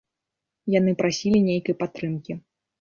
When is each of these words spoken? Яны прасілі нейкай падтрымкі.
Яны 0.77 0.95
прасілі 1.03 1.45
нейкай 1.51 1.81
падтрымкі. 1.85 2.43